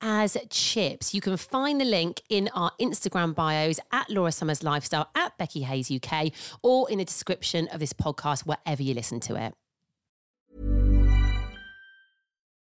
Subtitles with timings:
[0.00, 1.14] as chips.
[1.14, 5.62] You can find the link in our Instagram bios at Laura Summers Lifestyle, at Becky
[5.62, 9.54] Hayes UK, or in the description of this podcast, wherever you listen to it.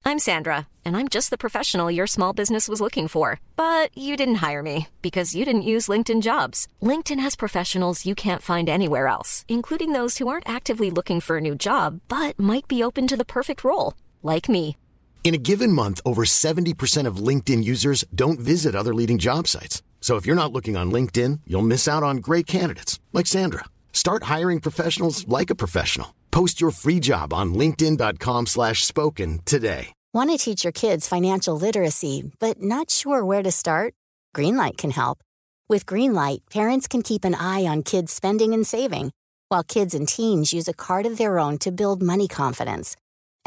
[0.05, 3.41] I'm Sandra, and I'm just the professional your small business was looking for.
[3.57, 6.67] But you didn't hire me because you didn't use LinkedIn jobs.
[6.83, 11.37] LinkedIn has professionals you can't find anywhere else, including those who aren't actively looking for
[11.37, 13.93] a new job, but might be open to the perfect role,
[14.23, 14.79] like me.
[15.23, 19.83] In a given month, over 70% of LinkedIn users don't visit other leading job sites.
[20.01, 23.65] So if you're not looking on LinkedIn, you'll miss out on great candidates like Sandra.
[23.93, 26.15] Start hiring professionals like a professional.
[26.31, 29.93] Post your free job on linkedin.com/spoken today.
[30.15, 33.93] Want to teach your kids financial literacy, but not sure where to start?
[34.35, 35.19] Greenlight can help.
[35.69, 39.13] With Greenlight, parents can keep an eye on kids' spending and saving,
[39.49, 42.97] while kids and teens use a card of their own to build money confidence.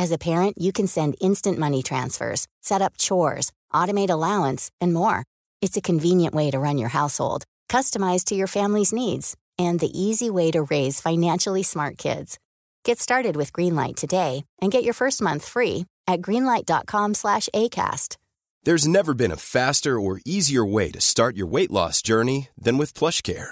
[0.01, 4.95] As a parent, you can send instant money transfers, set up chores, automate allowance, and
[4.95, 5.25] more.
[5.61, 9.91] It's a convenient way to run your household, customized to your family's needs, and the
[9.93, 12.39] easy way to raise financially smart kids.
[12.83, 18.17] Get started with Greenlight today and get your first month free at greenlight.com slash ACAST.
[18.63, 22.79] There's never been a faster or easier way to start your weight loss journey than
[22.79, 23.51] with PlushCare.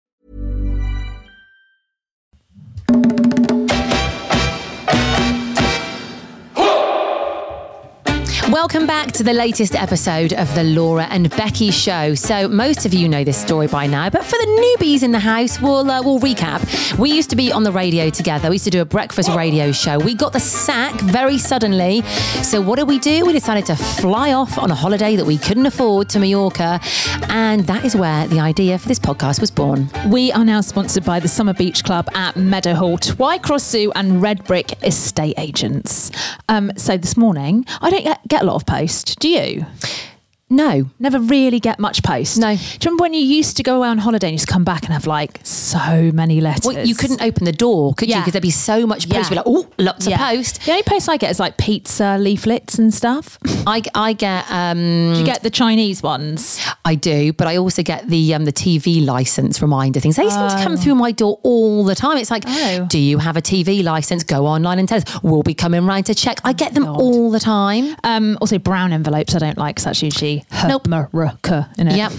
[8.51, 12.15] Welcome back to the latest episode of the Laura and Becky Show.
[12.15, 15.19] So most of you know this story by now, but for the newbies in the
[15.19, 16.99] house, we'll uh, we'll recap.
[16.99, 18.49] We used to be on the radio together.
[18.49, 19.99] We used to do a breakfast radio show.
[19.99, 22.01] We got the sack very suddenly.
[22.43, 23.25] So what did we do?
[23.25, 26.81] We decided to fly off on a holiday that we couldn't afford to Mallorca,
[27.29, 29.89] and that is where the idea for this podcast was born.
[30.09, 34.73] We are now sponsored by the Summer Beach Club at Meadowhall, Twycross Zoo, and Redbrik
[34.85, 36.11] Estate Agents.
[36.49, 39.19] Um, so this morning, I don't get, get a lot of post.
[39.19, 39.65] Do you?
[40.51, 42.37] No, Never really get much post.
[42.37, 42.53] No.
[42.55, 44.53] Do you remember when you used to go away on holiday and you used to
[44.53, 46.65] come back and have like so many letters?
[46.65, 48.15] well, you couldn't open the door, could you?
[48.15, 48.19] Yeah.
[48.21, 49.31] Because there'd be so much post.
[49.31, 49.41] Yeah.
[49.43, 50.15] We're like, oh, lots Yeah.
[50.15, 50.65] of post.
[50.65, 53.39] The only post I get is like pizza leaflets and stuff.
[53.65, 54.77] I, I get um,
[55.13, 56.59] Do you get the Chinese ones?
[56.83, 60.17] I do, but I also get the um, the TV license reminder things.
[60.17, 62.17] They seem to come through my door all the time.
[62.17, 62.85] It's like, Oh.
[62.89, 64.23] do you have a TV license?
[64.23, 65.05] Go online and tell us.
[65.23, 66.39] We'll be coming round to check.
[66.43, 66.99] I get them God.
[66.99, 67.95] all the time.
[68.03, 70.03] Um, also, brown envelopes I don't like because that's
[70.67, 70.85] Nope.
[70.87, 71.95] America in it.
[71.95, 72.11] Yep.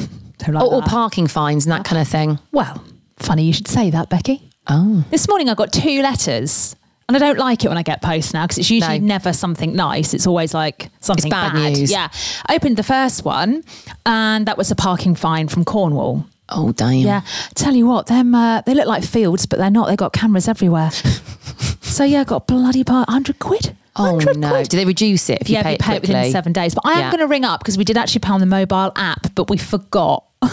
[0.48, 2.38] Like or, or parking fines and that kind of thing.
[2.50, 2.82] Well,
[3.18, 4.50] funny you should say that, Becky.
[4.66, 6.74] Oh, This morning I got two letters.
[7.08, 9.06] And I don't like it when I get post now because it's usually No.
[9.06, 10.14] never something nice.
[10.14, 11.90] It's always like something bad news.
[11.90, 12.08] Yeah.
[12.46, 13.64] I opened the first one
[14.06, 16.24] and that was a parking fine from Cornwall.
[16.48, 16.92] oh, damn.
[17.00, 17.20] Yeah.
[17.54, 19.88] Tell you what, them uh, they look like fields, but they're not.
[19.88, 20.90] They've got cameras everywhere.
[21.80, 23.76] so yeah, I got bloody part hundred quid.
[23.96, 24.48] Oh no!
[24.50, 24.68] quid.
[24.68, 26.14] Do they reduce it if you yeah, pay we it pay it quickly?
[26.16, 26.74] within seven days.
[26.74, 27.10] But I am Yeah.
[27.10, 29.56] going to ring up because we did actually pay on the mobile app, but we
[29.58, 30.24] forgot.
[30.42, 30.48] Are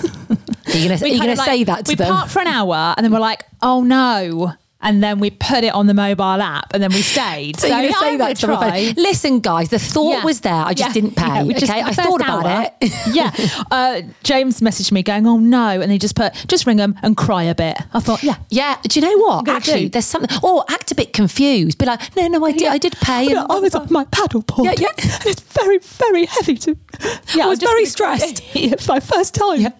[0.74, 2.12] you going to like- say that to we them?
[2.14, 4.54] parked for an hour and then we're like, oh no.
[4.82, 7.60] And then we put it on the mobile app and then we stayed.
[7.60, 8.56] So yeah, say that to them?
[8.56, 8.94] on the try.
[8.96, 10.24] Listen, guys, the thought Yeah.
[10.24, 10.54] was there.
[10.54, 10.94] I just Yeah.
[11.02, 11.44] didn't pay.
[11.44, 12.94] Yeah, just- okay, I thought about it.
[13.14, 13.32] yeah.
[13.70, 15.82] Uh, James messaged me going, oh no.
[15.82, 17.78] And he just put, just ring them and cry a bit.
[17.94, 18.36] I thought, yeah.
[18.50, 19.50] Yeah, do you know what?
[19.50, 19.90] Actually, do.
[19.90, 20.38] there's something.
[20.42, 21.78] Or act a bit confused.
[21.78, 23.26] Be like, no, no, I did, I did pay.
[23.26, 24.80] Yeah, and- I was on my paddle board.
[24.80, 25.06] Yeah, yeah.
[25.20, 26.78] And it's very, very heavy to.
[27.36, 28.42] Yeah, I was very stressed.
[28.56, 29.74] it's my first time.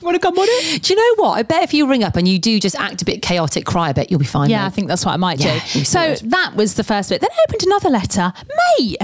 [0.00, 0.82] Want to come on it?
[0.82, 1.32] Do you know what?
[1.38, 3.90] I bet if you ring up and you do just act a bit chaotic, cry
[3.90, 4.50] a bit, you'll be fine.
[4.50, 5.84] Yeah, I think that's what I might Yeah, do.
[5.84, 7.20] So that was the first bit.
[7.20, 8.32] Then I opened another letter,
[8.78, 8.96] mate.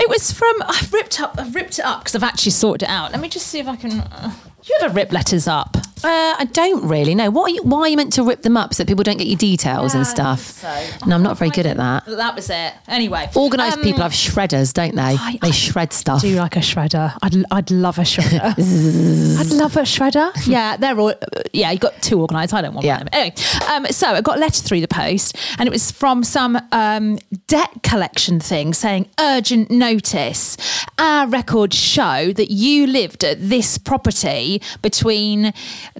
[0.00, 1.34] It was from I've ripped up.
[1.38, 3.10] I've ripped it up because I've actually sorted it out.
[3.12, 4.00] Let me just see if I can.
[4.00, 5.76] Uh, do you ever rip letters up?
[6.04, 7.30] Uh, I don't really know.
[7.30, 9.16] What are you, why are you meant to rip them up so that people don't
[9.18, 10.62] get your details and stuff?
[11.06, 12.06] No, I'm not very good at that.
[12.06, 12.72] That was it.
[12.86, 15.02] Anyway, Organised um, people have shredders, don't they?
[15.02, 16.20] I- they I shred stuff.
[16.22, 17.16] do like a shredder.
[17.22, 18.40] I'd, I'd love a shredder.
[19.40, 20.30] I'd love a shredder.
[20.46, 21.14] Yeah, they're all.
[21.52, 22.54] Yeah, you got two organised.
[22.54, 22.98] I don't want Yeah.
[22.98, 23.08] one.
[23.12, 23.34] Anyway,
[23.70, 27.18] um, so I got a letter through the post, and it was from some um,
[27.46, 30.56] debt collection thing saying urgent notice.
[30.98, 35.52] Our records show that you lived at this property between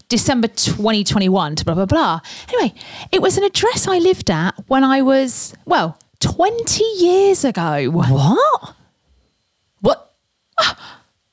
[0.09, 2.21] December 2021 to blah blah blah.
[2.53, 2.75] Anyway,
[3.13, 7.87] it was an address I lived at when I was well 20 years ago.
[7.91, 8.75] What?
[9.81, 10.15] What?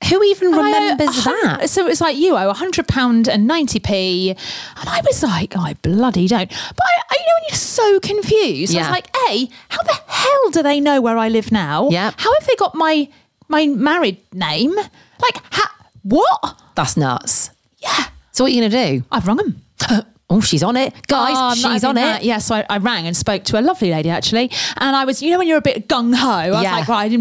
[0.09, 1.69] Who even And uh, remembers that?
[1.69, 5.73] So it's like you owe hundred pound and ninety p, and I was like, I
[5.81, 6.47] bloody don't.
[6.47, 8.81] But I, I you know, when you're so confused, I Yeah.
[8.83, 11.89] was like, A, how the hell do they know where I live now?
[11.89, 12.11] Yeah.
[12.17, 13.09] How have they got my
[13.47, 14.75] my married name?
[14.75, 16.61] Like, ha- what?
[16.75, 17.49] That's nuts.
[17.79, 19.05] Yeah, So what are you going to do?
[19.11, 19.61] I've rung them.
[20.27, 20.91] Oh, she's on it.
[21.07, 22.01] Guys, Oh, she's on it.
[22.01, 22.23] that.
[22.23, 25.21] Yeah, so I, I rang and spoke to a lovely lady actually, and I was,
[25.21, 26.77] you know, when you're a bit gung ho, I was Yeah.
[26.77, 27.11] like, right,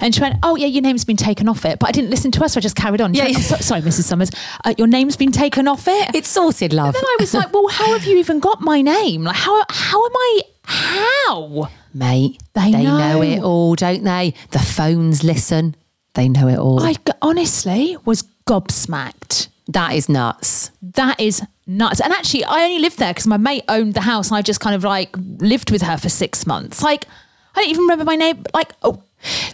[0.00, 2.30] and she went, oh yeah, your name's been taken off it, but I didn't listen
[2.30, 3.12] to her, so I just carried on.
[3.12, 3.40] She Yeah, went, yeah.
[3.40, 4.04] "I'm so- sorry, Mrs.
[4.04, 4.30] Summers,
[4.64, 6.14] uh, your name's been taken off it.
[6.14, 6.94] It's sorted, love.
[6.94, 9.24] then I was like, well, how have you even got my name?
[9.24, 10.40] Like, how how am I?
[10.64, 11.68] How?
[11.92, 12.96] Mate, They know.
[12.98, 13.22] know.
[13.22, 14.32] it all, don't they?
[14.52, 15.76] The phones listen.
[16.14, 16.82] They know it all.
[16.82, 19.48] I honestly was gobsmacked.
[19.72, 20.70] That is nuts.
[20.82, 22.00] That is nuts.
[22.00, 24.60] And actually, I only lived there because my mate owned the house, and I just
[24.60, 26.82] kind of like lived with her for six months.
[26.82, 27.06] Like,
[27.54, 28.44] I don't even remember my name.
[28.54, 29.02] Like, oh,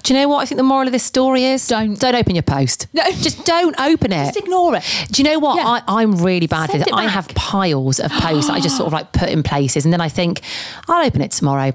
[0.02, 1.66] Do you know what I think the moral of this story is?
[1.66, 1.98] Don't.
[1.98, 2.86] don't open your post.
[2.92, 3.02] No.
[3.10, 4.26] just don't open it.
[4.26, 4.84] just ignore it.
[5.10, 5.56] Do you know what?
[5.56, 5.66] Yeah.
[5.66, 6.94] I, I'm really bad Send at this.
[6.94, 9.92] I have piles of posts that I just sort of like put in places, and
[9.92, 10.40] then I think
[10.88, 11.72] I'll open it tomorrow.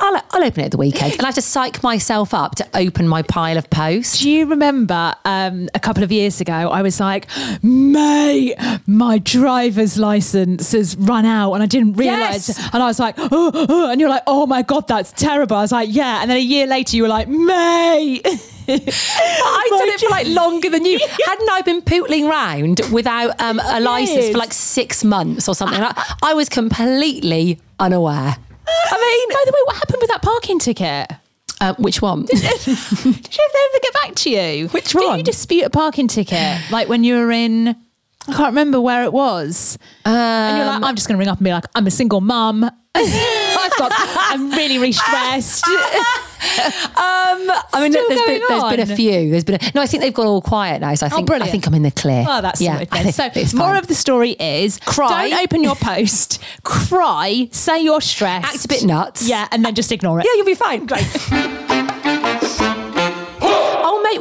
[0.00, 2.66] I'll, I'll open it at the weekend, and I have to psych myself up to
[2.74, 4.18] open my pile of posts.
[4.18, 6.52] Do you remember um, a couple of years ago?
[6.52, 7.28] I was like,
[7.62, 8.56] mate,
[8.88, 12.48] my driver's license has run out and I didn't realise.
[12.48, 12.74] Yes.
[12.74, 15.56] And I was like, oh, oh," and you're like, oh my God, that's terrible.
[15.56, 16.22] I was like, yeah.
[16.22, 18.22] And then a year later, you were like, mate.
[18.66, 20.98] I did it for like longer than you.
[21.26, 25.80] Hadn't I been pootling round without um, a license for like six months or something?
[25.80, 28.36] I, I was completely unaware.
[28.66, 31.10] I mean, by the way, what happened with that parking ticket?
[31.60, 32.22] Uh, which one?
[32.26, 34.68] Did you ever get back to you?
[34.68, 35.02] Which one?
[35.02, 35.18] Did one?
[35.18, 36.58] you dispute a parking ticket?
[36.70, 39.78] Like when you were in, I can't remember where it was.
[40.04, 42.20] and you're like, I'm just going to ring up and be like, I'm a single
[42.20, 42.64] mum.
[42.94, 45.64] I've got, I'm really, really stressed.
[47.50, 49.30] Um, I mean, there's been, there's been a few.
[49.30, 49.82] There's been a, no.
[49.82, 50.94] I think they've gone all quiet now.
[50.94, 51.50] So I oh, think I Oh, brilliant.
[51.50, 52.24] think I'm in the clear.
[52.28, 52.84] Oh, that's yeah.
[52.90, 53.14] I think
[53.50, 53.76] So, more fine.
[53.78, 55.30] of the story is Cry.
[55.30, 56.42] Don't open your post.
[56.62, 57.48] cry.
[57.52, 58.46] Say you're stressed.
[58.54, 59.28] Act a bit nuts.
[59.28, 60.26] Yeah, and then just ignore it.
[60.26, 60.86] Yeah, you'll be fine.
[60.90, 61.70] oh, mate,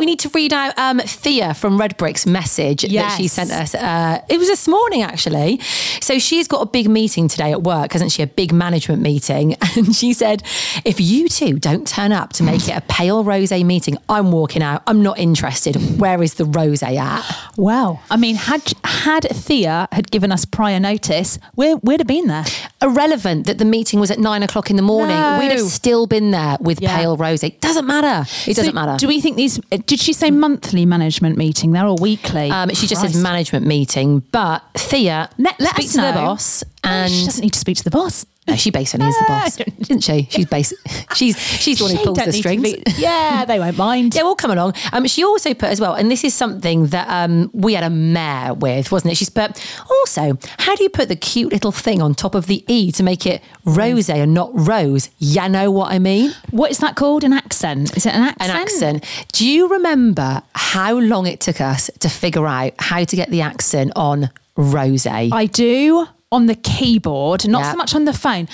[0.03, 3.73] we need to read out um, Thea from Redbrik's message that she sent us.
[3.73, 5.61] Uh, it was this morning, actually.
[6.01, 8.21] So she's got a big meeting today at work, hasn't she?
[8.21, 9.55] A big management meeting.
[9.75, 10.43] And she said,
[10.85, 14.61] if you two don't turn up to make it a pale rose meeting, I'm walking
[14.61, 14.83] out.
[14.85, 15.75] I'm not interested.
[15.99, 17.21] Where is the rose at?
[17.57, 22.27] Well, I mean, had had Thea had given us prior notice, we we'd have been
[22.27, 22.45] there.
[22.83, 25.17] Irrelevant that the meeting was at nine o'clock in the morning.
[25.17, 25.39] No.
[25.39, 26.95] We'd have still been there with Yeah.
[26.97, 27.41] pale rose.
[27.41, 28.29] It Doesn't matter.
[28.45, 28.97] It doesn't So matter.
[28.97, 29.59] Do we think these?
[29.93, 32.49] Did she say monthly management meeting there or weekly?
[32.49, 36.17] Um, she just says management meeting, but Thea Let, let speak us to the know.
[36.17, 38.25] boss, and she doesn't need to speak to the boss.
[38.47, 40.27] No, she basically is the boss, isn't she?
[40.29, 40.77] She's basic.
[41.15, 42.75] She's she's the one who pulls the strings.
[42.97, 44.13] yeah, they won't mind.
[44.15, 44.73] Yeah, we'll come along.
[44.91, 47.89] Um, she also put as well, and this is something that um, we had a
[47.89, 49.15] mare with, wasn't it?
[49.15, 52.63] She's put also, how do you put the cute little thing on top of the
[52.67, 55.09] E to make it rose and not rose?
[55.19, 56.31] You know what I mean?
[56.51, 57.23] What is that called?
[57.23, 57.95] An accent?
[57.95, 58.49] Is it an accent?
[58.49, 59.05] An accent.
[59.31, 63.41] Do you remember how long it took us to figure out how to get the
[63.41, 65.05] accent on rose?
[65.07, 67.71] I do on the keyboard, not Yeah.
[67.71, 68.47] so much on the phone.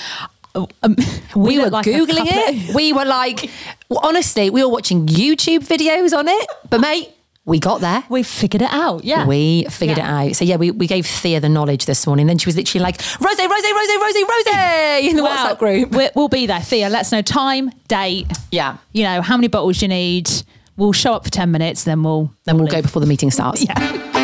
[0.55, 0.67] Um,
[1.35, 2.75] we, were like googling it.
[2.75, 3.49] we were like,
[3.89, 6.47] well, honestly, we were watching YouTube videos on it.
[6.69, 7.09] But mate,
[7.45, 8.03] we got there.
[8.09, 9.03] we figured it out.
[9.03, 10.21] Yeah, We figured Yeah.
[10.23, 10.35] it out.
[10.35, 12.27] So yeah, we, we gave Thea the knowledge this morning.
[12.27, 14.47] Then she was literally like, Rose, Rose, Rose, Rose, Rose
[15.09, 15.35] in the Wow.
[15.35, 15.91] WhatsApp group.
[15.91, 16.59] we we'll be there.
[16.61, 18.27] Thea, let us know time, date.
[18.51, 18.77] Yeah.
[18.91, 20.29] You know how many bottles you need.
[20.77, 23.65] We'll show up for ten minutes, then we'll Then we'll go before the meeting starts.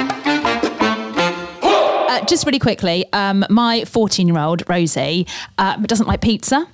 [2.21, 6.67] Uh, just really quickly, um, my fourteen-year-old Rosie uh, doesn't like pizza.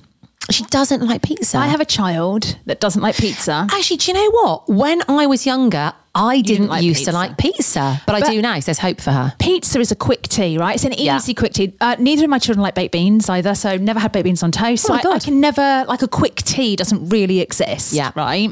[0.50, 1.58] She doesn't like pizza.
[1.58, 3.68] I have a child that doesn't like pizza.
[3.72, 4.70] Actually, do you know what?
[4.70, 7.12] When I was younger, I didn't, like used pizza.
[7.12, 8.60] to like pizza, but, I do now.
[8.60, 9.34] So there's hope for her.
[9.40, 10.76] Pizza is a quick tea, right?
[10.76, 11.16] It's an Yeah.
[11.16, 11.74] easy quick tea.
[11.80, 14.52] Uh, neither of my children like baked beans either, so never had baked beans on
[14.52, 14.90] toast.
[14.90, 17.94] Oh so I, I can never like a quick tea doesn't really exist.
[17.94, 18.12] Yeah.
[18.16, 18.50] right.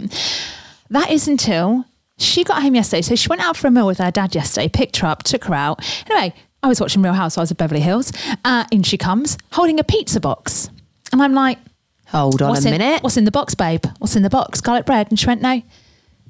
[0.92, 1.86] That is until
[2.18, 3.02] she got home yesterday.
[3.02, 5.46] So she went out for a meal with her dad yesterday, picked her up, took
[5.46, 5.84] her out.
[6.10, 8.12] Anyway, I was watching Real Housewives of Beverly Hills.
[8.44, 10.70] Uh, in she comes, holding a pizza box.
[11.12, 11.58] And I'm like,
[12.08, 13.04] Hold on what's a in, minute.
[13.04, 13.86] What's in the box, babe?
[14.00, 14.62] What's in the box?
[14.62, 15.08] Garlic bread.
[15.10, 15.62] And she went, no,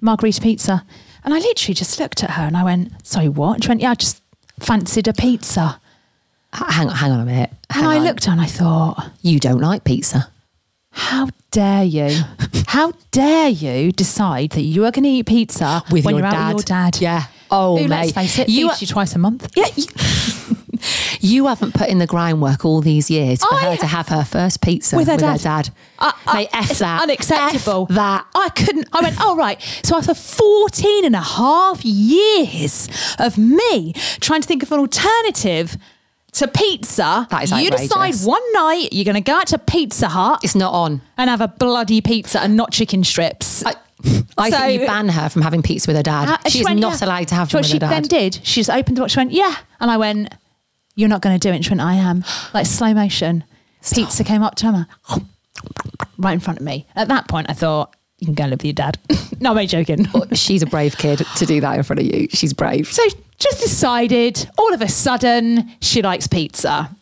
[0.02, 0.86] margarita pizza.
[1.24, 3.56] And I literally just looked at her and I went, sorry, what?
[3.56, 4.22] And she went, yeah, I just
[4.60, 5.80] fancied a pizza.
[6.54, 7.52] H- hang on, hang on a minute.
[7.70, 8.04] Hang And I on.
[8.04, 10.30] looked and I thought, You don't like pizza.
[10.92, 12.10] how dare you?
[12.68, 16.28] How dare you decide that you are going to eat pizza With when your you're
[16.28, 16.56] out dad.
[16.56, 17.02] with your dad?
[17.02, 17.24] Yeah.
[17.52, 18.22] Oh, Who, let's mate.
[18.22, 19.52] face it, You are- you twice a month.
[19.56, 19.66] Yeah.
[19.76, 19.86] You,
[21.22, 24.24] you haven't put in the groundwork all these years for I- her to have her
[24.24, 25.42] first pizza with her dad.
[25.42, 25.70] dad.
[26.00, 27.02] I- I- Mate, F that.
[27.04, 27.88] Unacceptable.
[27.90, 28.26] F that.
[28.36, 28.88] I couldn't.
[28.94, 29.62] I went, oh, right.
[29.84, 32.88] So after 14 and a half years
[33.20, 35.78] of me trying to think of an alternative
[36.34, 40.08] to pizza, That is you decide one night you're going to go out to Pizza
[40.08, 41.02] Hut It's not on.
[41.18, 43.66] and have a bloody pizza and not chicken strips.
[43.66, 43.74] I,
[44.38, 46.30] I So- think you ban her from having pizza with her dad.
[46.30, 47.08] Uh, She's she went, not yeah.
[47.08, 49.14] allowed to have So what she then did, she just opened the box.
[49.14, 49.56] She went, yeah.
[49.80, 50.34] And I went,
[50.96, 51.56] you're not going to do it.
[51.58, 52.24] And she went, I am.
[52.54, 53.44] Like slow motion.
[53.94, 54.88] Pizza came up to her
[56.18, 56.86] right in front of me.
[56.96, 58.98] At that point, I thought, you can go live with your dad.
[59.40, 60.06] no, I'm joking.
[60.34, 62.28] She's a brave kid to do that in front of you.
[62.32, 62.88] She's brave.
[62.92, 63.02] So
[63.38, 66.94] just decided all of a sudden she likes pizza.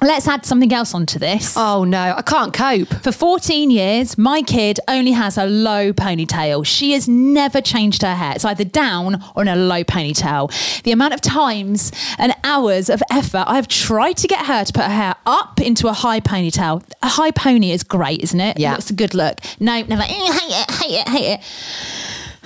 [0.00, 1.54] Let's add something else onto this.
[1.56, 2.88] Oh no, I can't cope.
[3.04, 6.66] For 14 years, my kid only has a low ponytail.
[6.66, 8.32] She has never changed her hair.
[8.34, 10.82] It's either down or in a low ponytail.
[10.82, 14.82] The amount of times and hours of effort I've tried to get her to put
[14.84, 16.82] her hair up into a high ponytail.
[17.02, 18.58] A high pony is great, isn't it?
[18.58, 18.74] Yeah.
[18.74, 19.38] It's a good look.
[19.60, 20.02] No, never.
[20.02, 21.40] "Eh, Hate it, hate it, hate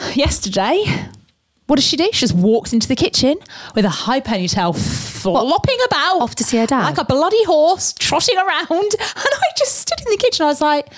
[0.08, 0.16] it.
[0.16, 0.84] Yesterday,
[1.68, 2.04] what does she do?
[2.12, 3.38] She just walks into the kitchen
[3.74, 4.76] with a high ponytail
[5.32, 6.20] flopping about.
[6.20, 6.84] Off to see her dad?
[6.84, 8.70] Like a bloody horse trotting around.
[8.70, 10.44] And I just stood in the kitchen.
[10.44, 10.88] I was like,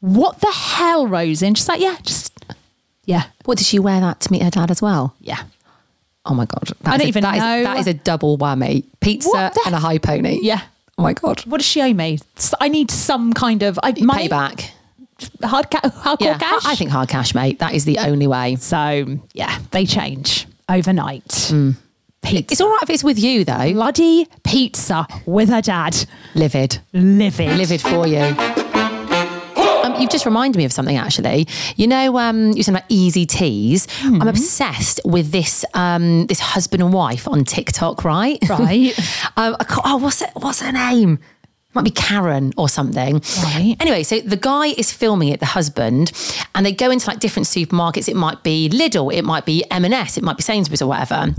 [0.00, 2.32] what the hell, Rose?" And She's like, yeah, just,
[3.04, 5.14] yeah, What did she wear that to meet her dad as well?
[5.20, 5.42] yeah.
[6.24, 7.62] Oh my god, I That is don't a- even that is- know.
[7.64, 10.38] that is a double whammy: pizza and a high pony.
[10.40, 10.60] Yeah.
[10.96, 11.40] Oh my god.
[11.46, 12.20] What does she owe me?
[12.60, 14.70] I need some kind of I, money, Payback.
[15.42, 16.64] hard, ca- hardcore Yeah, cash.
[16.64, 17.58] I think hard cash, mate.
[17.58, 18.54] That is the only way.
[18.54, 19.18] so.
[19.34, 21.26] Yeah, they change overnight.
[21.50, 21.74] Mm.
[22.22, 22.52] Pizza.
[22.52, 23.72] It's all right if it's with you though.
[23.72, 25.96] bloody pizza with her dad.
[26.34, 26.78] Livid.
[26.92, 27.56] Livid.
[27.58, 28.34] livid for you.
[29.82, 31.48] Um, you've just reminded me of something actually.
[31.76, 33.88] You know, um, you said about easy teas.
[34.04, 38.38] I'm obsessed with this um, this husband and wife on TikTok, right?
[38.48, 38.96] Right.
[39.36, 40.30] um, I ca- oh, what's it?
[40.34, 41.18] What's her name?
[41.74, 43.22] Might be Karen or something.
[43.42, 43.76] Right.
[43.80, 46.12] Anyway, so the guy is filming it, the husband,
[46.54, 48.08] and they go into like different supermarkets.
[48.08, 51.34] It might be Lidl, it might be M&S, it might be Sainsbury's or whatever.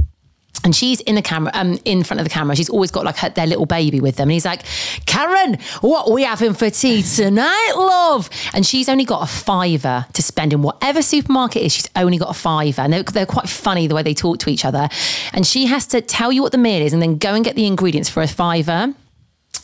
[0.65, 2.55] And she's in the camera, um, in front of the camera.
[2.55, 4.29] She's always got like her, their little baby with them.
[4.29, 4.63] And he's like,
[5.05, 8.29] Karen, what we having for tea tonight, love?
[8.53, 11.74] And she's only got a fiver to spend in whatever supermarket is.
[11.74, 12.81] She's only got a fiver.
[12.81, 14.88] And they're, they're quite funny the way they talk to each other.
[15.33, 17.57] And she has to tell you what the meal is and then go and get
[17.57, 18.93] the ingredients for a fiver.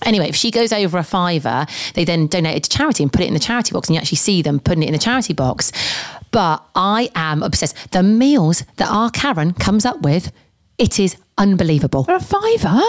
[0.05, 3.22] Anyway, if she goes over a fiver, they then donate it to charity and put
[3.22, 5.34] it in the charity box, and you actually see them putting it in the charity
[5.34, 5.72] box.
[6.31, 7.91] But I am obsessed.
[7.91, 10.31] The meals that our Karen comes up with,
[10.79, 12.03] it is unbelievable.
[12.03, 12.81] For a fiver?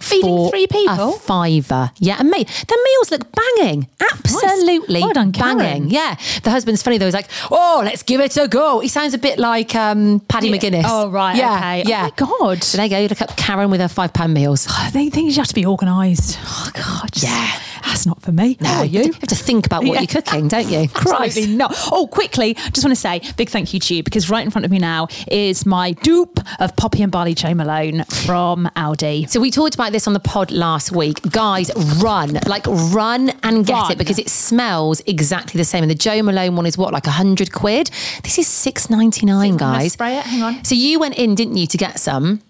[0.00, 1.14] Feeding three people?
[1.14, 1.90] A fiver.
[1.98, 3.88] Yeah, and mate, the meals look banging.
[4.00, 5.58] Absolutely Well done, Karen.
[5.58, 5.90] banging.
[5.90, 6.16] Yeah.
[6.42, 7.06] The husband's funny though.
[7.06, 8.80] He's like, oh, let's give it a go.
[8.80, 10.56] He sounds a bit like um, Paddy Yeah.
[10.56, 10.84] McGuinness.
[10.86, 11.56] Oh, right, Yeah.
[11.56, 11.82] okay.
[11.84, 12.02] Oh, Yeah.
[12.02, 12.62] my God.
[12.62, 12.98] So there you go.
[12.98, 14.66] You look up Karen with her five pound meals.
[14.70, 16.38] I think things you have to be organised.
[16.44, 17.60] Oh God, just- Yeah.
[17.86, 18.56] That's not for me.
[18.60, 19.12] No, you you?
[19.12, 20.00] have to think about what Yeah.
[20.00, 20.88] you're cooking, don't you?
[20.94, 21.36] Christ.
[21.36, 21.74] Absolutely not.
[21.92, 24.64] Oh, quickly, just want to say big thank you to you because right in front
[24.64, 29.28] of me now is my dupe of Poppy and Barley Joe Malone from Aldi.
[29.30, 31.22] So we talked about this on the pod last week.
[31.30, 31.70] Guys,
[32.02, 33.92] run, like run and get Run.
[33.92, 35.82] it because it smells exactly the same.
[35.82, 37.90] And the Joe Malone one is what, like a hundred quid?
[38.22, 39.92] This is six ninety nine, guys.
[39.94, 40.24] spray it.
[40.24, 40.64] Hang on.
[40.64, 42.42] So you went in, didn't you, to get some?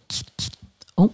[0.98, 1.12] Oh.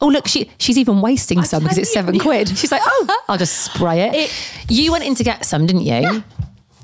[0.00, 2.48] Oh look, she she's even wasting some because it's seven quid.
[2.56, 4.14] She's like, oh, I'll just spray it.
[4.14, 4.32] It-
[4.70, 6.22] you went in to get some, didn't you?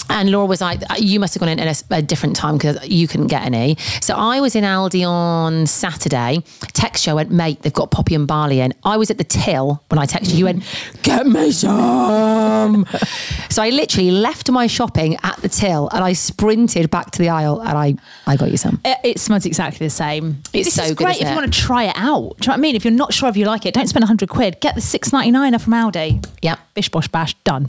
[0.08, 2.86] And Laura was like, you must have gone in at a, a different time because
[2.88, 3.76] you couldn't get any.
[4.00, 6.42] So I was in Aldi on Saturday.
[6.72, 8.74] Text you, I went, mate, they've got poppy and barley in.
[8.84, 10.64] I was at the till when I texted you, you went,
[11.02, 12.86] get me some.
[13.50, 17.28] so I literally left my shopping at the till and I sprinted back to the
[17.28, 17.96] aisle and I,
[18.26, 18.80] I got you some.
[18.84, 20.42] It, it smells exactly the same.
[20.52, 22.36] It's this so is great if you want to try it out.
[22.38, 22.76] Do you know what I mean?
[22.76, 24.60] If you're not sure if you like it, don't spend 100 quid.
[24.60, 26.26] Get the 6.99 from Aldi.
[26.42, 26.58] Yep.
[26.74, 27.68] Bish bosh bash, done.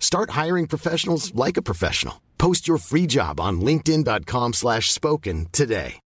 [0.00, 2.22] Start hiring professionals like a professional.
[2.38, 6.00] Post your free job on linkedin.com slash spoken today.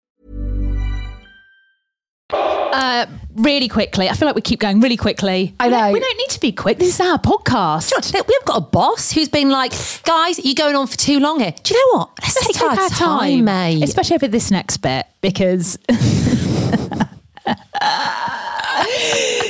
[2.30, 5.54] Uh, really quickly, I feel like we keep going really quickly.
[5.59, 5.90] I know.
[5.90, 6.78] We don't need to be quick.
[6.78, 7.92] This is our podcast.
[8.12, 9.73] Look, We've got a boss who's been like,
[10.04, 11.54] guys, you're going on for too long here.
[11.62, 12.11] Do you know what?
[12.23, 13.83] Let's, Let's take our time, mate.
[13.83, 15.78] Especially over this next bit because.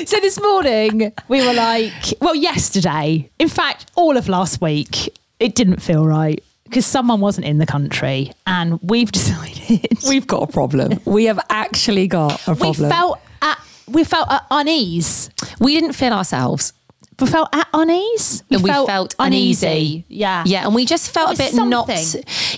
[0.08, 5.54] so this morning we were like, well, yesterday, in fact, all of last week, it
[5.54, 10.52] didn't feel right because someone wasn't in the country, and we've decided We've got a
[10.52, 10.98] problem.
[11.04, 12.84] we have actually got a problem.
[12.84, 15.28] we felt at we felt at unease.
[15.60, 16.72] we didn't feel ourselves.
[17.20, 18.44] We felt at unease.
[18.50, 20.04] and we felt, uneasy.
[20.08, 20.64] Yeah, Yeah.
[20.66, 21.88] And we just felt a bit was not.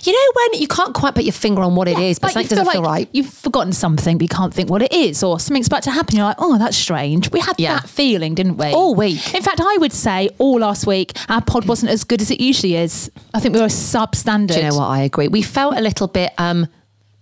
[0.05, 2.33] You know, when you can't quite put your finger on what it is, but Like,
[2.47, 3.09] something doesn't feel feel like right.
[3.11, 6.15] You've forgotten something, but you can't think what it is, or something's about to happen.
[6.15, 7.31] You're like, oh, that's strange.
[7.31, 7.75] We had Yeah.
[7.79, 8.67] that feeling, didn't we?
[8.67, 9.33] All week.
[9.33, 12.39] In fact, I would say all last week, our pod wasn't as good as it
[12.39, 13.09] usually is.
[13.33, 14.49] I think we were substandard.
[14.53, 14.87] Do you know what?
[14.87, 15.27] I agree.
[15.27, 16.31] We felt a little bit.
[16.37, 16.67] um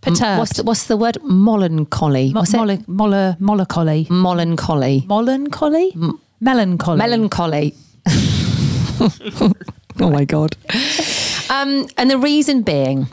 [0.02, 0.40] Perturbed.
[0.40, 1.18] What's the, what's the word?
[1.24, 2.32] Melancholy.
[2.34, 2.58] Mo- What's it?
[2.58, 4.08] molle- molle- Melancholy.
[4.10, 5.06] Melancholy.
[5.10, 5.94] Melancholy?
[6.42, 6.98] Melancholy.
[6.98, 7.76] Melancholy.
[9.00, 10.56] oh my god.
[11.50, 13.08] Um, and the reason being,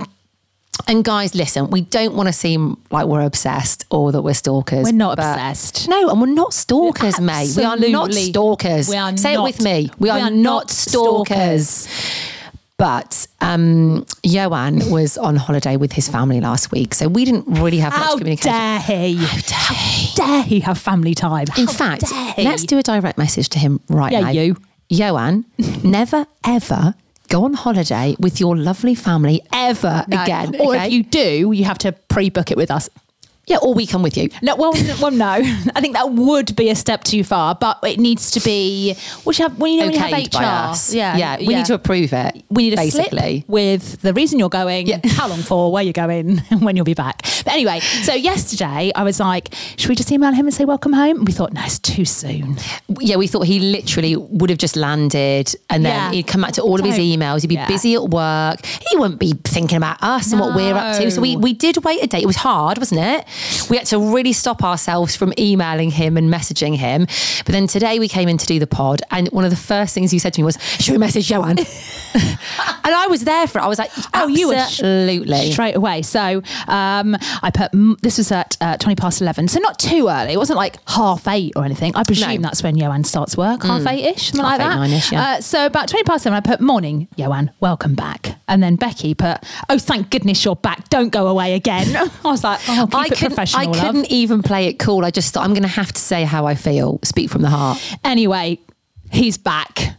[0.87, 4.85] and guys, listen, we don't want to seem like we're obsessed or that we're stalkers.
[4.85, 5.89] We're not but- obsessed.
[5.89, 7.55] No, and we're not stalkers, mate.
[7.57, 8.23] We are not Absolutely.
[8.31, 8.89] stalkers.
[8.89, 9.91] We are Say not- it with me.
[9.99, 11.89] We, we are, not stalkers.
[12.79, 17.79] But um, Johan was on holiday with his family last week, so we didn't really
[17.79, 18.53] have much How communication.
[18.53, 19.17] dare he?
[19.17, 21.47] How dare he have family time?
[21.57, 22.45] In How fact, dare he?
[22.45, 24.29] let's do a direct message to him right Yeah, now.
[24.31, 24.57] you.
[24.91, 25.47] Johan,
[25.83, 26.95] never ever
[27.29, 30.23] go on holiday with your lovely family ever No.
[30.23, 30.55] again.
[30.61, 30.87] Or okay?
[30.87, 32.89] if you do, you have to pre-book it with us.
[33.47, 34.29] Yeah, or we come with you.
[34.43, 35.27] No, well, well, no.
[35.75, 38.97] I think that would be a step too far, but it needs to be.
[39.23, 40.93] Which have when you know when you have HR, by us.
[40.93, 42.45] yeah, yeah, we need to approve it.
[42.51, 43.41] We need a basically.
[43.41, 44.99] slip with the reason you're going, Yeah.
[45.11, 47.23] how long for, where you're going, and when you'll be back.
[47.45, 50.93] But anyway, so yesterday I was like, should we just email him and say welcome
[50.93, 51.19] home?
[51.19, 52.57] And we thought, no, it's too soon.
[53.01, 56.11] Yeah, we thought he literally would have just landed and then Yeah.
[56.13, 57.43] he'd come back to all of his emails.
[57.43, 57.69] He'd be yeah.
[57.69, 58.65] busy at work.
[58.65, 61.11] He wouldn't be thinking about us and what we're up to.
[61.13, 62.21] So we, we did wait a day.
[62.23, 63.25] It was hard, wasn't it?
[63.71, 67.07] We had to really stop ourselves from emailing him and messaging him.
[67.45, 69.95] But then today we came in to do the pod and one of the first
[69.95, 71.59] things you said to me was, should we message Joanne?
[72.15, 73.63] and I was there for it.
[73.63, 75.53] I was like, Oh, you absolutely.
[75.53, 76.03] straight away.
[76.03, 80.09] So um, I put mm, this was at uh, twenty past eleven, so not too
[80.09, 80.33] early.
[80.33, 81.95] It wasn't like half eight or anything.
[81.95, 82.37] I presume No.
[82.37, 82.43] Mm.
[82.43, 84.77] that's when Joanne starts work, half eight ish, something Half like eight, that.
[84.77, 85.23] nine-ish, yeah.
[85.23, 89.15] uh, so about twenty past seven, I put morning, Joanne, welcome back, and then Becky
[89.15, 91.95] put, oh thank goodness you're back, don't go away again.
[92.25, 93.75] I was like, oh, I couldn't, professional.
[93.75, 95.05] I couldn't even play it cool.
[95.05, 97.51] I just thought I'm going to have to say how I feel, speak from the
[97.51, 97.79] heart.
[98.05, 98.59] Anyway,
[99.11, 99.95] he's back.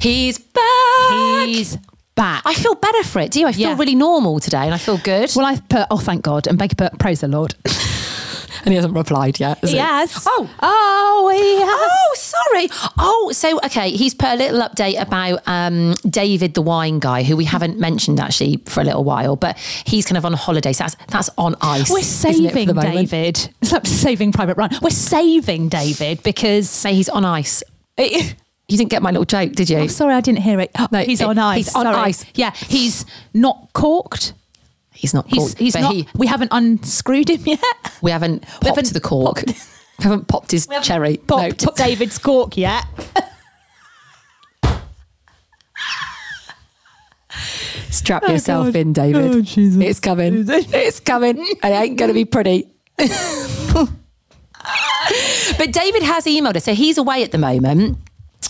[0.00, 1.46] He's back.
[1.46, 1.76] He's
[2.14, 2.42] back.
[2.46, 3.30] I feel better for it.
[3.32, 3.46] Do you?
[3.46, 3.76] I feel Yeah.
[3.78, 5.30] really normal today and I feel good.
[5.36, 7.54] well, I've put, oh thank God, and Becky put, praise the Lord.
[8.66, 9.58] and he hasn't replied yet.
[9.60, 9.76] has he?
[9.76, 10.26] Yes.
[10.28, 10.50] Oh.
[10.60, 11.68] oh, he has.
[11.70, 12.90] Oh, sorry.
[12.98, 17.36] Oh, so okay, he's put a little update about um, David, the wine guy, who
[17.36, 20.72] we haven't mentioned actually for a little while, but he's kind of on holiday.
[20.72, 21.88] So that's that's on ice.
[21.90, 22.74] We're isn't it, for saving?
[22.74, 23.54] David.
[23.62, 24.72] It's like saving Private Ryan.
[24.82, 26.68] We're saving David because.
[26.68, 27.62] Say he's on ice.
[28.68, 29.78] You didn't get my little joke, did you?
[29.78, 30.72] Oh, sorry, I didn't hear it.
[30.76, 31.66] Oh, No, he's it- on ice.
[31.66, 31.96] he's on sorry.
[31.96, 32.24] ice.
[32.34, 34.32] Yeah, he's not corked.
[34.96, 35.26] He's not.
[35.28, 35.94] He's corked, he's but not.
[35.94, 37.60] he- we haven't unscrewed him yet.
[38.02, 39.42] we haven't popped haven't the cork.
[39.46, 39.54] we
[40.00, 41.18] haven't popped his cherry.
[41.18, 42.84] Popped no, David's cork yet.
[47.90, 49.34] Strap oh, yourself in, David.
[49.34, 49.42] Oh.
[49.46, 50.44] It's coming.
[50.48, 51.38] It's coming.
[51.62, 52.68] And it ain't going to be pretty.
[52.96, 53.90] but
[55.72, 56.64] David has emailed us.
[56.64, 57.98] So he's away at the moment.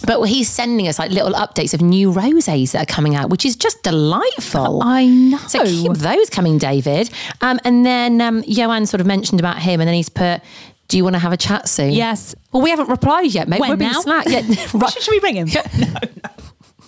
[0.06, 3.46] But he's sending us like little updates of new rosés that are coming out, which
[3.46, 4.82] is just delightful.
[4.82, 5.38] I know.
[5.48, 7.10] So keep those coming, David.
[7.40, 10.42] Um, and then um, Joanne sort of mentioned about him, and then he's put,
[10.88, 12.34] "Do you want to have a chat soon?" Yes.
[12.52, 13.58] Well, we haven't replied yet, mate.
[13.60, 14.00] When We're now?
[14.00, 14.26] slack.
[14.28, 14.42] Yeah,
[14.74, 14.92] right.
[14.92, 15.48] Should, should we ring him?
[15.78, 15.86] no,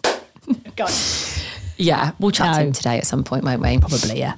[0.06, 0.14] no.
[0.76, 0.92] God.
[1.76, 3.78] yeah, we'll chat to him today at some point, won't we?
[3.78, 4.34] Probably, yeah.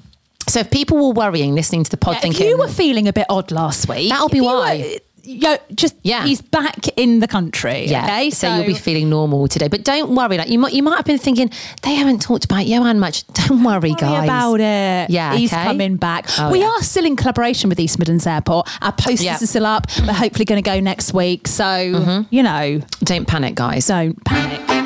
[0.48, 3.12] So if people were worrying listening to the pod if thinking you were feeling a
[3.12, 4.78] bit odd last week, That'll be why.
[4.78, 6.24] were- yo, just Yeah.
[6.24, 7.86] he's back in the country.
[7.86, 9.68] yeah, okay, so, you'll be feeling normal today.
[9.68, 11.50] But don't worry, like you might you might have been thinking
[11.82, 13.26] they haven't talked about Johan much.
[13.48, 14.24] Don't worry, Worry guys.
[14.24, 15.10] about it.
[15.10, 15.64] Yeah, he's okay.
[15.64, 16.26] coming back.
[16.38, 16.66] Oh, we yeah.
[16.68, 18.68] are still in collaboration with East Midlands Airport.
[18.82, 19.36] Our posters Yeah.
[19.36, 19.86] are still up.
[20.06, 21.48] We're hopefully going to go next week.
[21.48, 22.34] So Mm-hmm.
[22.34, 23.86] you know, Don't panic, guys.
[23.86, 24.79] don't panic.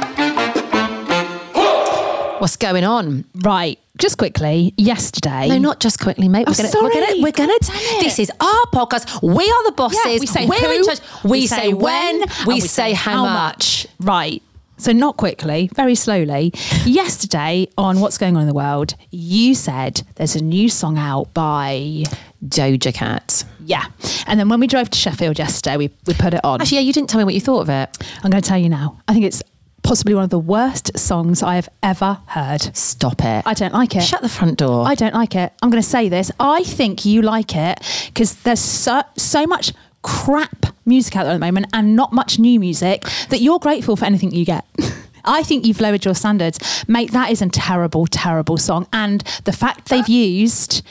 [2.45, 3.25] What's going on?
[3.37, 4.75] Right, just quickly.
[4.77, 6.47] Yesterday, No, not just quickly, mate.
[6.47, 6.85] We're Oh, gonna, sorry.
[6.85, 7.59] we're gonna, we're gonna.
[8.01, 9.23] This is our podcast.
[9.23, 9.99] We are the bosses.
[10.05, 11.01] Yeah, we say we're who, in charge.
[11.25, 12.23] We, say, when.
[12.47, 13.87] We, say, how much.
[13.99, 14.43] Right.
[14.77, 16.53] So not quickly, very slowly.
[16.85, 21.33] Yesterday on What's Going On in the World, you said there's a new song out
[21.33, 22.05] by
[22.47, 23.43] Doja Cat.
[23.65, 23.87] yeah.
[24.27, 26.61] And then when we drove to Sheffield yesterday, we, we put it on.
[26.61, 27.97] Actually, yeah, you didn't tell me what you thought of it.
[28.23, 29.01] I'm going to tell you now.
[29.09, 29.43] I think it's
[29.85, 32.77] possibly one of the worst songs I have ever heard.
[32.77, 33.43] Stop it.
[33.47, 34.01] I don't like it.
[34.03, 34.87] Shut the front door.
[34.87, 35.53] I don't like it.
[35.63, 36.33] I'm going to say this.
[36.41, 41.37] I think you like it because there's so, so much crap music out there at
[41.37, 44.65] the moment and not much new music that you're grateful for anything you get.
[45.27, 46.85] I think you've lowered your standards.
[46.87, 48.87] Mate, that is a terrible, terrible song.
[48.93, 50.85] And the fact they've used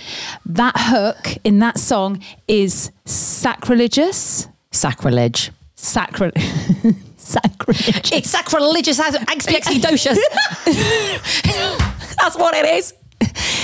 [0.45, 4.47] that hook in that song is sacrilegious.
[4.71, 5.51] Sacrilege.
[5.75, 6.32] Sacri-
[7.28, 8.12] sacrilegious.
[8.12, 10.18] It's sacrilegious as expialidocious.
[12.18, 12.94] That's what it is.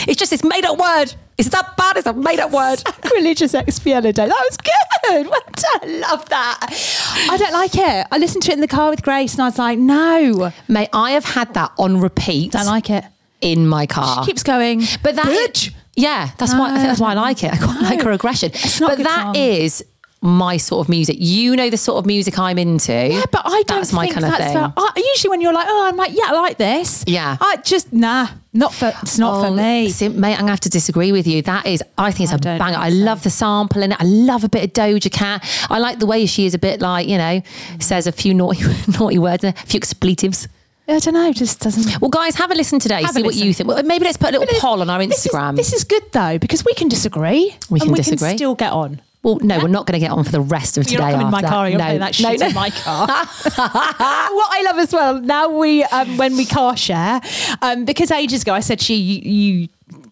[0.07, 1.13] It's just this made up word.
[1.37, 1.97] It's that bad.
[1.97, 2.79] It's a made up word.
[2.79, 4.15] Sacrilegious expialidocious.
[4.15, 4.73] That was good.
[5.81, 7.27] I love that.
[7.31, 8.07] I don't like it.
[8.11, 10.89] I listened to it in the car with Grace and I was like, no, Mate,
[10.93, 13.03] I have had that on repeat don't like it.
[13.41, 14.23] in my car.
[14.23, 15.73] She keeps going, But that, bitch.
[15.95, 17.53] yeah, that's why I think that's why I like it.
[17.53, 18.51] I quite like her aggression.
[18.53, 19.35] It's not but that song.
[19.35, 19.83] is
[20.21, 21.15] my sort of music.
[21.19, 22.91] You know the sort of music I'm into.
[22.91, 24.53] Yeah, but I don't That's my think kind of that's thing.
[24.53, 24.73] fair.
[24.75, 27.05] I, usually when you're like, oh, I'm like, yeah, I like this.
[27.07, 27.37] Yeah.
[27.39, 28.91] I just nah, not for.
[29.01, 29.89] It's not for Oh, me.
[29.89, 31.41] see, mate, I'm gonna have to disagree with you.
[31.43, 32.77] That is, I think it's I a banger.
[32.77, 32.95] I so.
[32.97, 33.97] love the sample in it.
[34.01, 35.43] I love a bit of Doja Cat.
[35.69, 37.41] I like the way she is a bit like, you know,
[37.79, 38.63] says a few naughty
[38.99, 40.47] naughty words, a few expletives.
[40.87, 41.31] I don't know.
[41.31, 42.01] Just doesn't.
[42.01, 43.03] Well, guys, have a listen today.
[43.03, 43.69] Have see what you think.
[43.69, 45.55] Well, maybe let's put a little poll on our This is- Instagram.
[45.55, 47.55] This is, good though because we can disagree.
[47.69, 48.29] We and can we disagree.
[48.29, 48.99] Can still get on.
[49.21, 51.11] Well, no, we're not going to get on for the rest of You're today.
[51.11, 51.69] not coming in my after car.
[51.69, 52.47] You're no, playing that no, shit no.
[52.47, 53.07] in my car.
[53.07, 57.19] what I love as well now we um, when we car share
[57.61, 59.69] um, because ages ago I said to you, you, you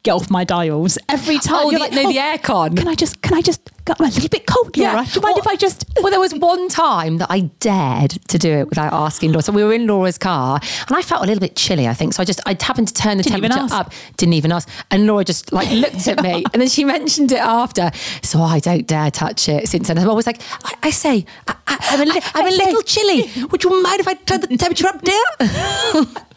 [0.07, 1.65] get off my dials every oh, time.
[1.65, 2.77] Oh, the- like, no, the oh, aircon.
[2.77, 3.21] Can I just?
[3.21, 3.61] Can I just?
[3.87, 5.05] go a little bit cold, Laura.
[5.05, 5.85] Do you mind Well- if I just?
[5.97, 9.41] Well, there was one time that I dared to do it without asking Laura.
[9.41, 11.87] So we were in Laura's car, and I felt a little bit chilly.
[11.87, 12.21] I think so.
[12.21, 13.91] I just I happened to turn the Didn't temperature up.
[14.17, 14.69] Didn't even ask.
[14.91, 17.89] And Laura just like looked at me, and then she mentioned it after.
[18.21, 19.97] So I don't dare touch it since then.
[19.97, 22.65] I'm always like, I, I say, I, I, I'm a, li- I'm a I say-
[22.65, 23.45] little chilly.
[23.51, 25.23] Would you mind if I turn the temperature up, dear?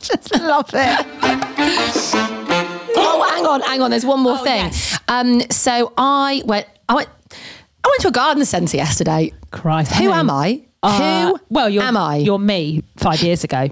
[0.01, 2.60] just love it.
[3.03, 3.91] Oh, hang on, hang on.
[3.91, 4.65] There's one more Oh, thing.
[4.67, 4.99] yes.
[5.09, 7.09] Um, so I went, I went,
[7.85, 9.33] I went to a garden centre yesterday.
[9.51, 10.13] Christ, Who honey.
[10.21, 10.63] am I?
[10.83, 12.17] Uh, Who well, you're, am I?
[12.17, 13.69] You're me five years ago.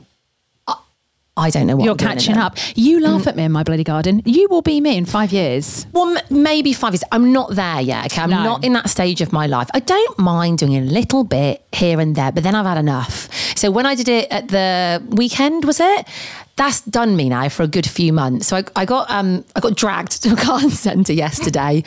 [1.39, 2.57] I don't know what You're I'm catching up.
[2.75, 4.23] You laugh at me in my bloody garden.
[4.25, 5.87] You will be me in five years.
[5.93, 7.05] Well, m- maybe five years.
[7.13, 8.07] I'm not there yet.
[8.07, 8.43] Okay, I'm No.
[8.43, 9.69] not in that stage of my life.
[9.73, 13.29] I don't mind doing a little bit here and there, but then I've had enough.
[13.57, 16.07] So when I did it at the weekend, was it?
[16.57, 18.49] That's done me now for a good few months.
[18.49, 21.85] So I, I got um, I got dragged to a garden centre yesterday,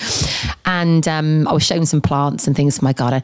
[0.66, 3.22] and um, I was showing some plants and things for my garden.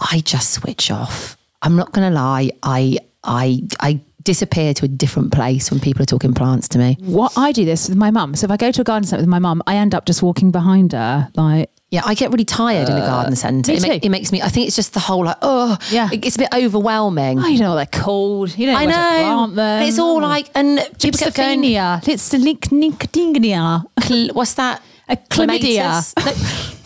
[0.00, 1.36] I just switch off.
[1.62, 2.50] I'm not going to lie.
[2.64, 6.96] I I I disappear to a different place when people are talking plants to me.
[7.00, 8.34] What I do this with my mum.
[8.34, 10.22] So if I go to a garden centre with my mum, I end up just
[10.22, 13.72] walking behind her, like Yeah, I get really tired in a garden centre.
[13.72, 14.42] me It, ma- it makes me.
[14.42, 16.08] I think it's just the whole like, oh, Yeah.
[16.12, 17.38] it, it's a bit overwhelming.
[17.40, 18.56] oh, you know they're called.
[18.58, 18.92] You know I know.
[18.92, 19.82] to plant them.
[19.88, 21.62] It's all like, and people kept going.
[21.62, 22.06] Gypsophenia.
[22.08, 23.84] It's the link nicotingia.
[24.02, 24.82] Cl- what's that?
[25.08, 26.14] A chlamydia.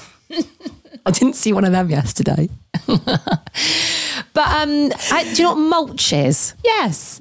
[1.06, 2.48] I didn't see one of them yesterday.
[2.86, 6.54] but um, I, do you know what mulch is?
[6.64, 7.20] Yes.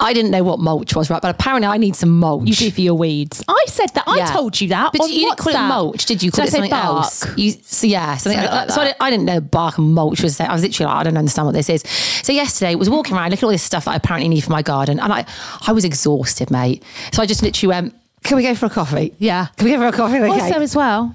[0.00, 1.20] I didn't know what mulch was, right?
[1.22, 2.46] But apparently, I need some mulch.
[2.48, 3.42] You do for your weeds.
[3.48, 4.04] I said that.
[4.06, 4.26] I Yeah.
[4.26, 4.92] told you that.
[4.92, 5.68] But on you didn't call it WhatsApp.
[5.68, 6.30] mulch, did you?
[6.30, 7.26] Call Did it I say something else?
[7.36, 10.22] You, so yeah, something, like like So I didn't, I didn't know bark and mulch
[10.22, 10.40] was.
[10.40, 11.82] I was literally like, I don't understand what this is.
[12.22, 14.42] So yesterday, I was walking around looking at all this stuff that I apparently need
[14.42, 15.24] for my garden, and I,
[15.66, 16.82] I was exhausted, mate.
[17.12, 19.14] So I just literally went, "Can we go for a coffee?
[19.18, 19.46] Yeah.
[19.56, 20.28] Can we go for a coffee?" Okay.
[20.40, 21.14] Also, as well,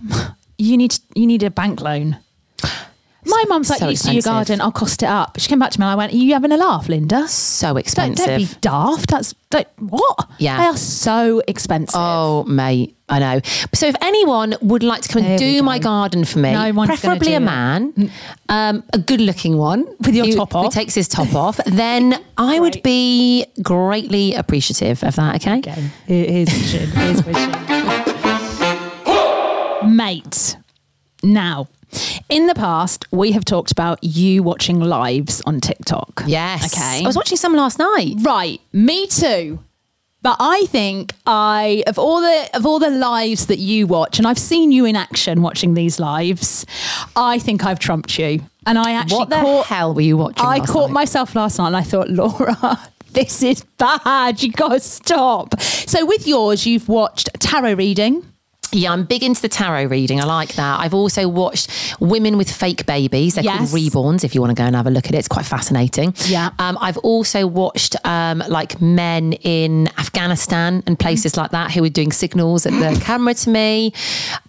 [0.57, 2.17] you need you need a bank loan.
[3.25, 5.71] My mum's like, So "You see your garden, I'll cost it up." She came back
[5.71, 7.27] to me and I went, Are you having a laugh, Linda?
[7.27, 8.25] so Don't, expensive.
[8.25, 9.09] don't be daft.
[9.11, 10.27] That's don't, what?
[10.39, 10.57] Yeah.
[10.57, 11.93] They are so expensive.
[11.95, 13.41] Oh, mate, I know.
[13.75, 16.53] So, if anyone would like to come and There we do my garden for me,
[16.53, 18.11] No one's preferably do a man,
[18.49, 20.73] um, a good-looking one With your who- top who off.
[20.73, 25.35] takes his top off, then I would be greatly appreciative of that.
[25.35, 25.59] Okay.
[25.59, 25.83] Okay.
[26.07, 26.89] Here- Here's wishing.
[26.91, 27.51] Here's wishing.
[29.95, 30.55] Mate.
[31.23, 31.67] Now,
[32.29, 36.23] in the past, we have talked about you watching lives on TikTok.
[36.25, 36.73] Yes.
[36.73, 37.03] Okay.
[37.03, 38.15] I was watching some last night.
[38.21, 39.59] Right, me too.
[40.23, 44.27] But I think I of all the of all the lives that you watch, and
[44.27, 46.63] I've seen you in action watching these lives,
[47.15, 48.41] I think I've trumped you.
[48.67, 50.45] And I actually What the caught hell were you watching?
[50.45, 50.93] I caught night?
[50.93, 52.79] myself last night and I thought, Laura,
[53.13, 54.43] this is bad.
[54.43, 55.59] You gotta stop.
[55.59, 58.23] So with yours, you've watched tarot reading.
[58.73, 60.21] Yeah, I'm big into the tarot reading.
[60.21, 60.79] I like that.
[60.79, 63.35] I've also watched Women with Fake Babies.
[63.35, 63.57] They're Yes.
[63.57, 64.23] called Reborns.
[64.23, 66.13] If you want to go and have a look at it, it's quite fascinating.
[66.27, 66.51] Yeah.
[66.59, 71.89] Um, I've also watched um, like men in Afghanistan and places like that who were
[71.89, 73.93] doing signals at the camera to me.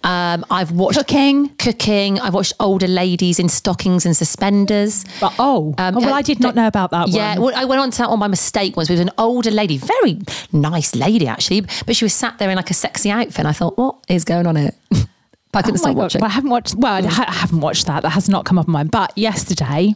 [0.03, 1.49] Um, I've watched Cooking.
[1.57, 2.19] Cooking.
[2.19, 5.03] I've watched older ladies in stockings and suspenders.
[5.19, 7.51] But oh, Um, oh, well, I did not know about that Yeah, one.
[7.51, 8.89] well, I went on to that one by mistake once.
[8.89, 10.19] It was an older lady, very
[10.51, 13.39] nice lady actually, but she was sat there in like a sexy outfit.
[13.39, 14.75] And I thought, what is going on it.
[14.89, 15.07] but
[15.53, 15.97] I couldn't Oh stop God.
[15.97, 16.21] watching.
[16.21, 16.75] Well, I haven't watched.
[16.75, 18.03] Well, I I haven't watched that.
[18.03, 18.87] That has not come up on mine.
[18.87, 19.93] But yesterday,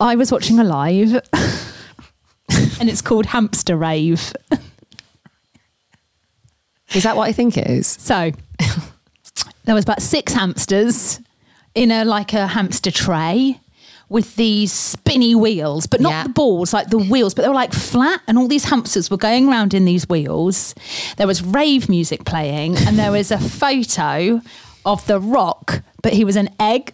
[0.00, 1.14] I was watching a live,
[2.80, 4.32] and it's called Hamster Rave.
[6.94, 7.86] Is that what I think it is?
[7.86, 8.32] So
[9.64, 11.20] there was about six hamsters
[11.74, 13.58] in a like a hamster tray
[14.12, 16.22] with these spinny wheels, but not Yeah.
[16.24, 19.16] the balls, like the wheels, but they were like flat, and all these hamsters were
[19.16, 20.74] going around in these wheels.
[21.16, 24.40] There was rave music playing, and there was a photo
[24.84, 26.92] of the rock, but he was an egg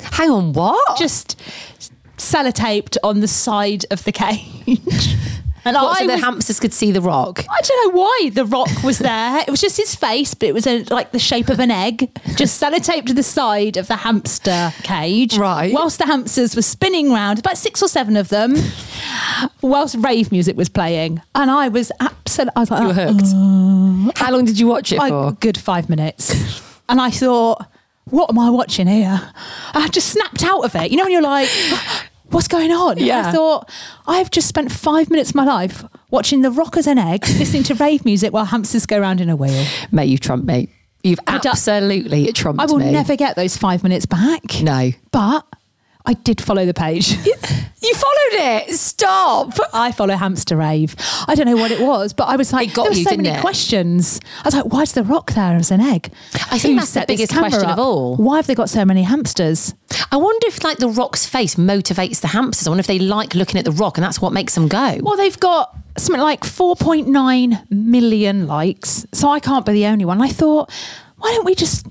[0.00, 0.98] Hang on, what?
[0.98, 1.40] just
[2.16, 5.14] sellotaped on the side of the cage.
[5.68, 7.44] And What, I so the was- hamsters could see the rock.
[7.48, 9.40] I don't know why the rock was there.
[9.40, 12.10] It was just his face, but it was a, like the shape of an egg,
[12.36, 15.36] just sellotaped to the side of the hamster cage.
[15.36, 15.72] Right.
[15.72, 18.54] Whilst the hamsters were spinning round, about six or seven of them,
[19.62, 21.20] whilst rave music was playing.
[21.34, 23.12] And I was absolutely, I was like, You were uh-uh.
[23.12, 24.18] hooked.
[24.18, 25.28] How long did you watch it like, for?
[25.28, 26.34] a good five minutes.
[26.88, 27.64] and I thought,
[28.06, 29.20] what am I watching here?
[29.74, 30.90] I just snapped out of it.
[30.90, 31.50] You know, when you're like,
[32.30, 32.98] what's going on?
[32.98, 33.28] Yeah.
[33.28, 33.70] I thought,
[34.06, 37.62] I've just spent five minutes of my life watching The Rockers and an egg, listening
[37.64, 39.66] to rave music while hamsters go around in a wheel.
[39.92, 40.68] Mate, you trumped me.
[41.02, 42.64] You've absolutely trumped me.
[42.64, 42.90] I will me.
[42.90, 44.60] never get those five minutes back.
[44.62, 44.90] No.
[45.12, 45.46] But
[46.08, 47.10] I did follow the page.
[47.80, 48.74] You followed it.
[48.74, 49.52] Stop.
[49.72, 50.96] I follow Hamster Rave.
[51.28, 53.04] I don't know what it was, but I was like, It got there were you,
[53.04, 53.40] so many it?
[53.40, 54.18] questions.
[54.40, 56.10] I was like, why's the rock there as an egg?
[56.50, 57.74] I think Who that's the biggest question up?
[57.74, 58.16] of all.
[58.16, 59.74] Why have they got so many hamsters?
[60.10, 62.66] I wonder if like the rock's face motivates the hamsters.
[62.66, 64.98] I wonder if they like looking at the rock and that's what makes them go.
[65.02, 70.20] Well, they've got something like 4.9 million likes, so I can't be the only one.
[70.20, 70.70] I thought,
[71.18, 71.86] why don't we just,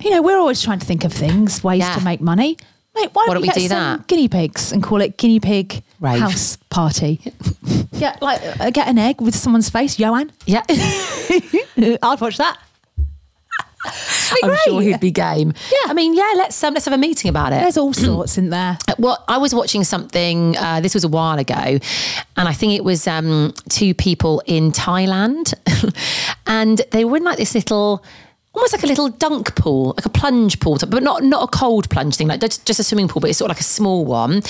[0.00, 1.94] you know, we're always trying to think of things, ways Yeah.
[1.96, 2.56] to make money.
[2.94, 4.06] Mate, why, Why don't, we get do some that?
[4.06, 6.20] guinea pigs and call it guinea pig Rave.
[6.20, 7.20] house party?
[7.92, 10.30] yeah, like uh, get an egg with someone's face, Joanne.
[10.46, 10.62] Yeah.
[10.68, 12.58] I'd watch that.
[14.42, 15.52] I'm sure he'd be game.
[15.70, 15.90] Yeah.
[15.90, 17.60] I mean, yeah, let's um, let's have a meeting about it.
[17.60, 18.78] There's all sorts in there.
[18.98, 20.56] Well, I was watching something.
[20.56, 24.72] Uh, this was a while ago, and I think it was um, two people in
[24.72, 25.52] Thailand,
[26.46, 28.04] and they were in like this little.
[28.54, 31.90] Almost like a little dunk pool, like a plunge pool, but not not a cold
[31.90, 34.42] plunge thing, like just, a swimming pool, but it's sort of like a small one.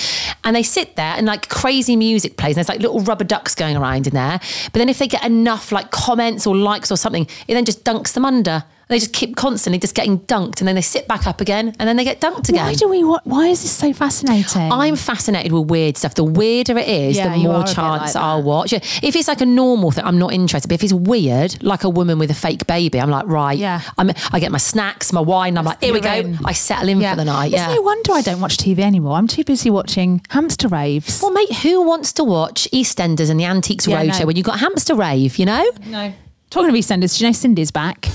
[0.43, 3.55] And they sit there and like crazy music plays, and there's like little rubber ducks
[3.55, 4.39] going around in there.
[4.65, 7.83] But then if they get enough like comments or likes or something, it then just
[7.83, 8.63] dunks them under.
[8.87, 11.87] They just keep constantly just getting dunked, and then they sit back up again, and
[11.89, 12.65] then they get dunked again.
[12.65, 13.03] Why do we?
[13.03, 14.71] wa- Why is this so fascinating?
[14.71, 16.13] I'm fascinated with weird stuff.
[16.15, 18.83] The weirder it is, Yeah, the more chance like I'll watch it.
[19.03, 20.67] If it's like a normal thing, I'm not interested.
[20.67, 23.57] But if it's weird, like a woman with a fake baby, I'm like, right.
[23.57, 23.81] Yeah.
[23.97, 25.57] I'm, I get my snacks, my wine.
[25.57, 26.13] I'm like, here we go.
[26.13, 26.37] In.
[26.45, 27.47] I settle in for the night.
[27.47, 27.73] It's Yeah.
[27.73, 29.17] no wonder I don't watch TV anymore.
[29.17, 31.21] I'm too busy watching hamster raves.
[31.21, 34.25] well, mate, who wants to watch EastEnders and the Antiques Yeah, Roadshow no.
[34.27, 35.69] when you've got Hamster Rave, you know?
[35.87, 36.13] no.
[36.51, 38.07] Talking of EastEnders, do you know Cindy's back?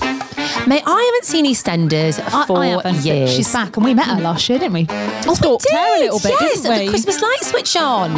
[0.67, 3.05] Mate, I haven't seen EastEnders I- for I haven't.
[3.05, 3.33] years.
[3.35, 4.87] She's back, and we met her last year, didn't we?
[4.91, 5.71] Oh, we did.
[5.71, 6.85] her a little bit, yes, didn't at we?
[6.87, 8.11] the Christmas light switch on.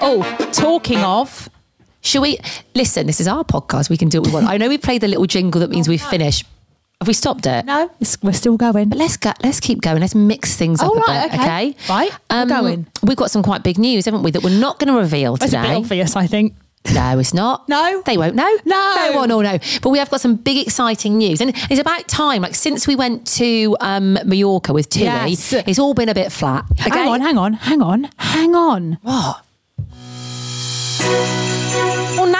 [0.00, 1.48] Oh, talking of,
[2.00, 2.38] Shall we
[2.76, 3.06] listen?
[3.08, 3.90] This is our podcast.
[3.90, 4.46] We can do what we want.
[4.46, 6.46] I know we played the little jingle that means oh, we've finished.
[7.00, 7.64] Have we stopped it?
[7.64, 8.88] no, it's- we're still going.
[8.88, 10.00] But let's go, let's keep going.
[10.00, 11.44] Let's mix things up Oh, a right, bit, okay.
[11.70, 11.76] okay?
[11.88, 12.86] Right, we're um, going.
[13.02, 14.30] We've got some quite big news, haven't we?
[14.30, 15.74] That we're not going to reveal That's a bit today.
[15.74, 16.54] obvious, I think.
[16.94, 17.68] No, it's not.
[17.68, 18.02] No?
[18.06, 18.48] they won't know.
[18.64, 18.94] No.
[19.10, 19.58] no one will know.
[19.82, 22.42] But we have got some big, exciting news, and it's about time.
[22.42, 25.52] Like since we went to um, Mallorca with Tilly, Yes.
[25.52, 26.64] it's all been a bit flat.
[26.80, 26.90] Okay?
[26.90, 28.98] Hang on, hang on, hang on, hang on.
[29.02, 29.44] What?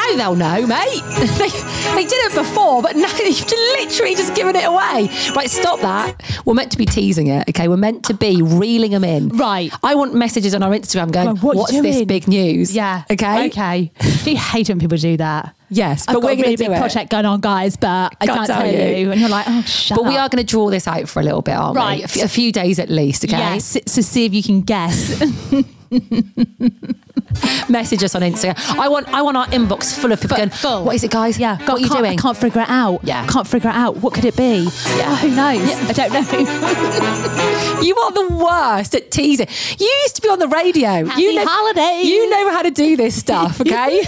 [0.08, 1.02] Well, now Now they'll know, mate.
[1.38, 1.48] they,
[1.94, 5.08] they did it before, but now you've literally just given it away.
[5.34, 6.22] Right, stop that.
[6.44, 7.68] We're meant to be teasing it, okay?
[7.68, 9.28] We're meant to be reeling them in.
[9.30, 9.72] Right.
[9.82, 12.74] I want messages on our Instagram going, Well, what what's this big news?
[12.74, 13.04] Yeah.
[13.10, 13.46] Okay?
[13.48, 13.92] Okay.
[14.24, 15.54] Do you hate when people do that?
[15.70, 16.80] Yes, I've but got we're a going really to do big it.
[16.80, 18.96] project going on, guys, but I Can't can't tell tell you.
[19.04, 19.10] you.
[19.12, 21.22] And you're like, oh, shut But we are going to draw this out for a
[21.22, 22.14] little bit, aren't Right.
[22.14, 22.22] we?
[22.22, 23.36] A, a few days at least, okay?
[23.36, 25.22] Yes, to see if you can guess.
[27.68, 28.56] Message us on Instagram.
[28.78, 30.84] I want I want our inbox full of people going, Full.
[30.84, 31.38] what is it, guys?
[31.38, 32.18] Yeah, What are you can't, doing?
[32.18, 33.00] I can't figure it out.
[33.04, 33.26] Yeah.
[33.26, 33.96] can't figure it out.
[33.98, 34.64] What could it be?
[34.96, 35.08] Yeah.
[35.10, 35.60] Oh, who knows?
[35.88, 37.58] I don't know.
[37.82, 39.46] You are the worst at teasing.
[39.78, 41.06] You used to be on the radio.
[41.06, 42.06] Happy you know, holidays.
[42.06, 44.02] You know how to do this stuff, okay?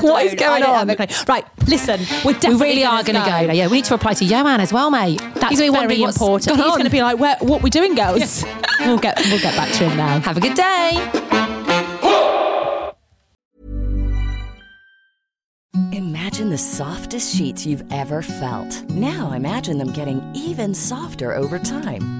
[0.00, 0.88] what is going on?
[1.28, 3.46] Right, listen, we're We really are going to go.
[3.46, 3.52] now.
[3.52, 5.20] Yeah, we need to reply to Johan as well, mate.
[5.34, 6.46] That's He's gonna be very important.
[6.48, 8.44] gone He's going to be like, Where, "What we doing, girls?"
[8.80, 10.20] we'll get we'll get back to him now.
[10.20, 11.10] Have a good day.
[15.92, 18.82] Imagine the softest sheets you've ever felt.
[18.90, 22.19] Now imagine them getting even softer over time.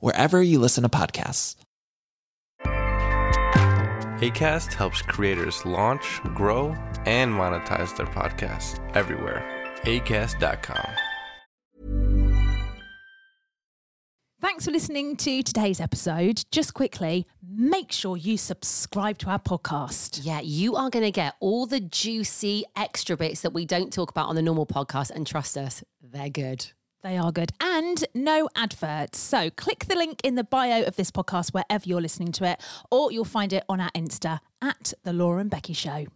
[0.00, 1.56] wherever you listen to podcasts.
[4.20, 6.76] ACAST helps creators launch, grow,
[7.06, 9.42] and monetize their podcasts everywhere.
[9.84, 10.86] ACAST.com.
[14.42, 16.44] Thanks for listening to today's episode.
[16.50, 20.20] Just quickly, make sure you subscribe to our podcast.
[20.22, 24.10] Yeah, you are going to get all the juicy extra bits that we don't talk
[24.10, 25.10] about on the normal podcast.
[25.10, 26.72] And trust us, they're good.
[27.02, 27.52] They are good.
[27.60, 29.18] And no adverts.
[29.18, 32.60] So click the link in the bio of this podcast wherever you're listening to it,
[32.90, 36.06] or you'll find it on our Insta at The Laura and Becky Show.